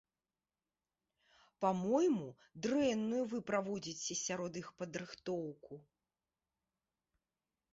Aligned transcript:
Па-мойму, 1.65 2.29
дрэнную 2.67 3.19
вы 3.33 3.41
праводзіце 3.49 4.13
сярод 4.25 4.53
іх 4.63 4.67
падрыхтоўку. 4.81 5.73